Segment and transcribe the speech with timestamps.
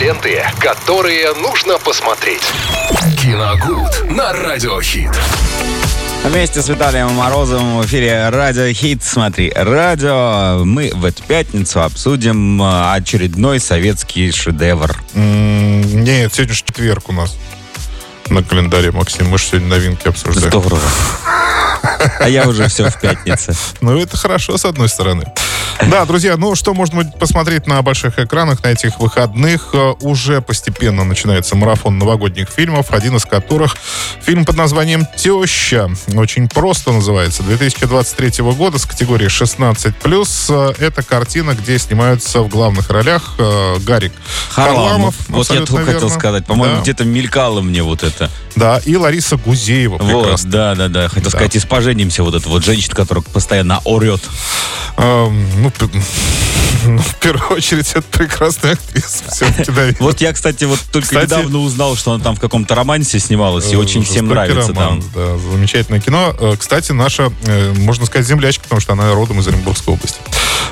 [0.00, 2.42] Ленты, которые нужно посмотреть.
[3.20, 5.10] Киногуд на Радиохит.
[6.24, 9.02] Вместе с Виталием Морозовым в эфире Радио Хит.
[9.04, 10.64] Смотри, радио.
[10.64, 14.96] Мы в эту пятницу обсудим а, очередной советский шедевр.
[15.14, 17.36] М, Нет, сегодня же четверг у нас
[18.30, 19.28] на календаре, Максим.
[19.28, 20.48] Мы же сегодня новинки обсуждаем.
[20.48, 20.80] Здорово.
[22.18, 23.52] А я уже все в пятницу.
[23.82, 25.26] Ну, это хорошо, с одной стороны.
[25.90, 29.70] Да, друзья, ну что можно будет посмотреть на больших экранах на этих выходных?
[29.74, 33.76] Э, Уже постепенно начинается марафон новогодних фильмов, один из которых
[34.22, 35.90] фильм под названием «Теща».
[36.14, 37.42] Очень просто называется.
[37.42, 40.46] 2023 года с категории 16+.
[40.50, 44.12] Э, Это картина, где снимаются в главных ролях э, Гарик
[44.50, 45.14] Харламов.
[45.28, 46.46] Вот я только хотел сказать.
[46.46, 46.82] По-моему, Да.
[46.82, 48.30] где-то мелькало мне вот это.
[48.56, 49.98] Да, и Лариса Гузеева.
[49.98, 51.08] Вот, да, да, да.
[51.08, 54.22] Хотел сказать, и с поженимся вот эта вот женщина, которая постоянно орет.
[54.96, 59.24] Эм, ну, ну, в первую очередь, это прекрасная актриса.
[59.30, 59.88] Все-таки, да.
[60.00, 63.72] Вот я, кстати, вот только Кстати- недавно узнал, что она там в каком-то романсе снималась,
[63.72, 65.10] и очень всем нравится роман, там.
[65.14, 66.34] Да, замечательное кино.
[66.38, 70.18] Э, Кстати, наша, э, можно сказать, землячка, потому что она родом из Оренбургской области.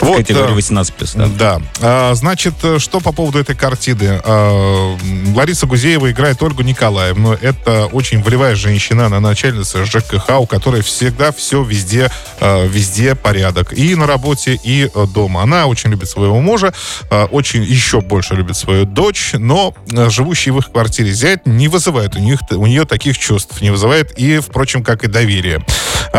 [0.00, 1.58] Вот, Категория э, 18+, да.
[1.58, 1.62] Да.
[1.80, 4.20] А, значит, э, что по поводу этой картины?
[4.24, 4.96] А,
[5.34, 7.32] Лариса Гузеева играет Ольгу Николаевну.
[7.32, 12.10] Это очень волевая женщина, она начальница ЖКХ, у которой всегда все везде,
[12.40, 13.72] э, везде порядок.
[13.72, 15.42] И на работе, и э, дома.
[15.42, 16.72] Она очень любит своего мужа,
[17.10, 21.68] э, очень еще больше любит свою дочь, но э, живущий в их квартире зять не
[21.68, 25.64] вызывает у, них, у нее таких чувств, не вызывает и, впрочем, как и доверие.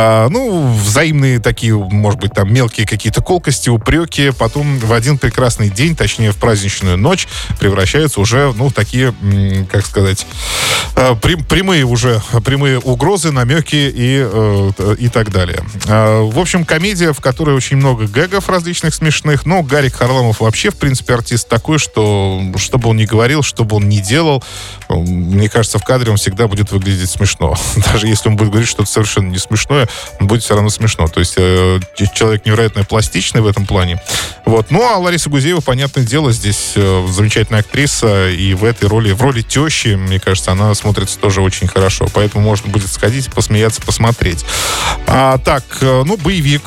[0.02, 5.70] А, ну, взаимные такие, может быть, там мелкие какие-то колкости, упреки, потом в один прекрасный
[5.70, 7.28] день, точнее, в праздничную ночь,
[7.60, 9.14] превращаются уже, ну, в такие,
[9.70, 10.26] как сказать,
[10.96, 15.64] прям- прямые уже, прямые угрозы, намеки и, э, и так далее.
[15.88, 20.70] А, В общем, комедия, в которой очень много гэгов различных смешных, но Гарик Харламов вообще,
[20.70, 24.42] в принципе, артист такой, что что бы он ни говорил, что бы он ни делал,
[24.88, 27.58] мне кажется, в кадре он всегда будет выглядеть смешно.
[27.92, 29.89] Даже если он будет говорить что-то совершенно не смешное,
[30.20, 31.08] будет все равно смешно.
[31.08, 31.80] То есть э,
[32.14, 34.02] человек невероятно пластичный в этом плане.
[34.46, 34.72] Вот.
[34.72, 39.22] Ну, а Лариса Гузеева, понятное дело, здесь э, замечательная актриса, и в этой роли, в
[39.22, 42.08] роли тещи, мне кажется, она смотрится тоже очень хорошо.
[42.14, 44.46] Поэтому можно будет сходить, посмеяться, посмотреть.
[45.08, 46.64] А, так, э, ну, боевик,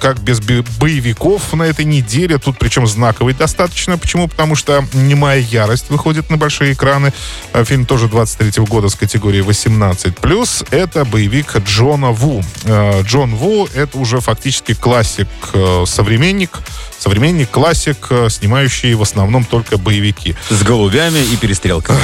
[0.00, 3.98] как без бе- боевиков на этой неделе, тут причем знаковый достаточно.
[3.98, 4.28] Почему?
[4.28, 7.12] Потому что «Немая ярость» выходит на большие экраны.
[7.52, 10.66] Э, Фильм тоже 23 года с категории 18+.
[10.70, 12.42] Это боевик Джона Ву.
[12.64, 16.60] Э, Джон Ву— это уже фактически классик, э, современник,
[16.98, 20.34] современник, классик, э, снимающий в основном только боевики.
[20.48, 21.98] С голубями и перестрелками.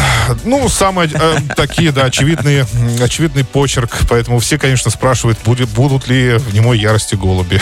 [0.45, 2.67] Ну, самые э, такие, да, очевидные,
[3.01, 3.97] очевидный почерк.
[4.09, 7.61] Поэтому все, конечно, спрашивают, будет, будут ли в немой ярости голуби.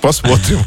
[0.00, 0.60] Посмотрим.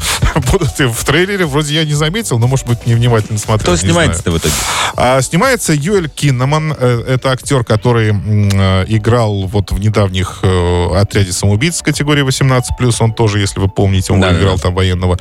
[0.50, 3.74] Будут ли в трейлере, вроде я не заметил, но, может быть, невнимательно смотрел.
[3.74, 4.54] Кто снимается-то в итоге?
[4.96, 6.72] А, снимается Юэль Киннаман.
[6.72, 12.62] Это актер, который играл вот в недавних э, «Отряде самоубийц» категории 18+.
[13.00, 14.40] Он тоже, если вы помните, он Да-да-да.
[14.40, 15.18] играл там военного.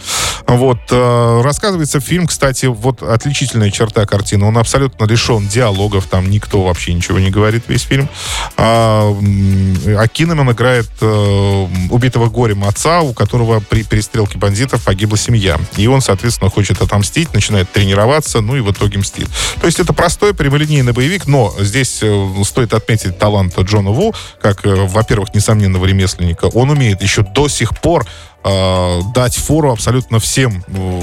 [0.48, 0.80] Вот.
[0.92, 4.46] э, Рассказывается фильм, кстати, вот отличительная черта картины.
[4.46, 6.08] Он абсолютно лишен диалогов.
[6.08, 8.10] Там никто вообще ничего не говорит весь фильм.
[8.58, 15.58] А, а Киннаман играет э, убитого горем отца, у которого при перестрелке бандитов погибла семья.
[15.78, 19.28] И он, соответственно, хочет отомстить, начинает тренироваться, ну и в итоге мстит.
[19.62, 22.04] То есть это простой прямолинейный боевик, но здесь
[22.44, 26.45] стоит отметить талант Джона Ву, как, во-первых, несомненного ремесленника.
[26.45, 28.05] Он умеет еще до сих пор
[28.44, 31.01] э, дать фору абсолютно всем э,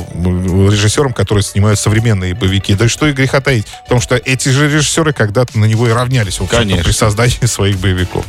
[0.71, 2.75] режиссерам, которые снимают современные боевики.
[2.75, 3.67] Да и что и греха таить.
[3.85, 6.85] Потому что эти же режиссеры когда-то на него и равнялись в Конечно.
[6.85, 8.25] при создании своих боевиков.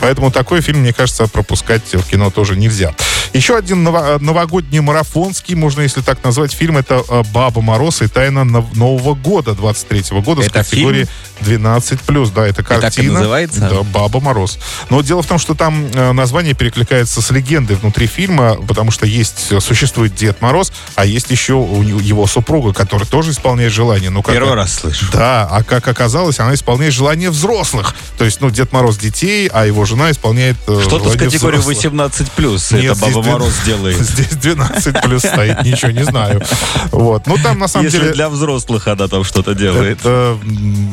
[0.00, 2.94] Поэтому такой фильм, мне кажется, пропускать в кино тоже нельзя.
[3.32, 8.06] Еще один ново- новогодний марафонский, можно если так назвать, фильм, это э, «Баба Мороз и
[8.08, 11.08] тайна нов- Нового года» 23 года Это с категории
[11.40, 12.30] 12+.
[12.34, 13.14] Да, это так и картина.
[13.14, 13.60] называется?
[13.60, 14.58] Да, «Баба Мороз».
[14.90, 19.06] Но дело в том, что там э, название перекликается с легендой внутри фильма, потому что
[19.06, 23.72] есть, э, существует Дед Мороз, а есть еще у него- его супруга, которая тоже исполняет
[23.72, 24.10] желание.
[24.10, 25.06] Ну, как Первый раз слышу.
[25.10, 27.94] да, а как оказалось, она исполняет желания взрослых.
[28.18, 31.76] То есть, ну, Дед Мороз детей, а его жена исполняет Что-то желания категории взрослых.
[31.76, 32.70] 18 плюс.
[32.72, 33.98] Нет, Это здесь Баба две- Мороз делает.
[33.98, 36.42] Здесь 12 плюс стоит, ничего не знаю.
[36.90, 37.26] Вот.
[37.26, 38.12] Ну, там, на самом Если деле...
[38.12, 40.00] для взрослых она там что-то делает.
[40.00, 40.38] это,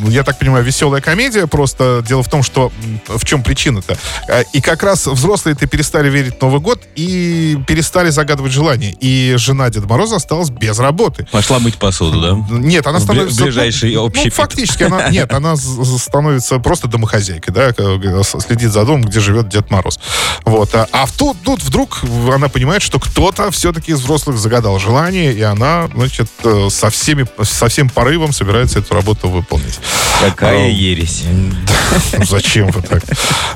[0.07, 1.47] я так понимаю, веселая комедия.
[1.47, 2.71] Просто дело в том, что
[3.07, 3.97] в чем причина-то.
[4.27, 8.95] Э, и как раз взрослые-то перестали верить в Новый год и перестали загадывать желания.
[8.99, 11.27] И жена Деда Мороза осталась без работы.
[11.31, 12.57] Пошла мыть посуду, да?
[12.57, 13.43] Нет, она становится...
[13.43, 19.03] Ближайший ну, общий ну, фактически, она, нет, она становится просто домохозяйкой, да, следит за домом,
[19.03, 19.99] где живет Дед Мороз.
[20.45, 20.73] Вот.
[20.75, 21.99] А, а тут, тут вдруг
[22.33, 27.25] она понимает, что кто-то все-таки из взрослых загадал желание, и она, значит, э, со, всеми,
[27.43, 29.79] со всем порывом собирается эту работу выполнить.
[30.21, 31.23] Какая а, ересь.
[32.11, 33.03] Да, зачем вы так?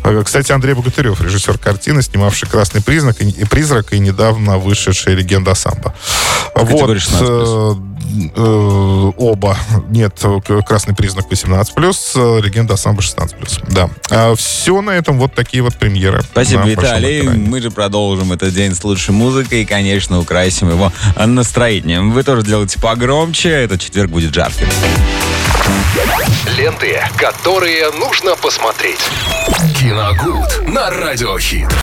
[0.04, 5.54] А, кстати, Андрей Богатырев, режиссер картины, снимавший «Красный признак» и «Призрак» и недавно вышедшая «Легенда
[5.56, 5.94] Самбо».
[6.56, 6.89] Вот,
[8.36, 9.58] э, оба.
[9.90, 10.22] Нет,
[10.66, 11.68] красный признак 18+,
[12.16, 13.64] э, легенда самбо 16+.
[13.70, 13.90] Да.
[14.10, 16.22] А все на этом вот такие вот премьеры.
[16.24, 17.24] Спасибо, Виталий.
[17.24, 22.12] Мы же продолжим этот день с лучшей музыкой и, конечно, украсим его настроением.
[22.12, 23.50] Вы тоже делайте погромче.
[23.50, 24.68] Этот четверг будет жарким.
[26.58, 29.00] Ленты, которые нужно посмотреть.
[29.80, 31.70] Киногуд на радиохит.